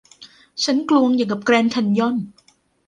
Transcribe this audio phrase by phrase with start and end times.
[0.63, 2.17] ฉันกลวงอย่างกับแกรนด์แคนยอน